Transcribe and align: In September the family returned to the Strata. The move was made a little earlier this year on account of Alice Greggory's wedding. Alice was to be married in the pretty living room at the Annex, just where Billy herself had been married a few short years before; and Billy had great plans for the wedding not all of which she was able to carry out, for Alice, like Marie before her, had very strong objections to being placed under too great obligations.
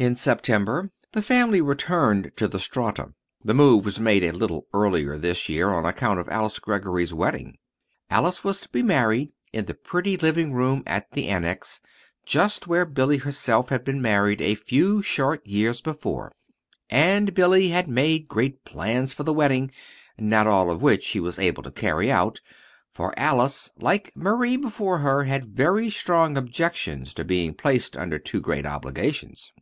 In 0.00 0.16
September 0.16 0.90
the 1.12 1.20
family 1.20 1.60
returned 1.60 2.32
to 2.38 2.48
the 2.48 2.58
Strata. 2.58 3.12
The 3.44 3.52
move 3.52 3.84
was 3.84 4.00
made 4.00 4.24
a 4.24 4.32
little 4.32 4.66
earlier 4.72 5.18
this 5.18 5.46
year 5.50 5.68
on 5.68 5.84
account 5.84 6.18
of 6.18 6.26
Alice 6.30 6.58
Greggory's 6.58 7.12
wedding. 7.12 7.58
Alice 8.08 8.42
was 8.42 8.60
to 8.60 8.70
be 8.70 8.82
married 8.82 9.34
in 9.52 9.66
the 9.66 9.74
pretty 9.74 10.16
living 10.16 10.54
room 10.54 10.82
at 10.86 11.12
the 11.12 11.28
Annex, 11.28 11.82
just 12.24 12.66
where 12.66 12.86
Billy 12.86 13.18
herself 13.18 13.68
had 13.68 13.84
been 13.84 14.00
married 14.00 14.40
a 14.40 14.54
few 14.54 15.02
short 15.02 15.46
years 15.46 15.82
before; 15.82 16.32
and 16.88 17.34
Billy 17.34 17.68
had 17.68 17.86
great 18.26 18.64
plans 18.64 19.12
for 19.12 19.24
the 19.24 19.34
wedding 19.34 19.70
not 20.16 20.46
all 20.46 20.70
of 20.70 20.80
which 20.80 21.02
she 21.04 21.20
was 21.20 21.38
able 21.38 21.62
to 21.62 21.70
carry 21.70 22.10
out, 22.10 22.40
for 22.90 23.12
Alice, 23.18 23.68
like 23.76 24.16
Marie 24.16 24.56
before 24.56 25.00
her, 25.00 25.24
had 25.24 25.44
very 25.44 25.90
strong 25.90 26.38
objections 26.38 27.12
to 27.12 27.22
being 27.22 27.52
placed 27.52 27.98
under 27.98 28.18
too 28.18 28.40
great 28.40 28.64
obligations. 28.64 29.52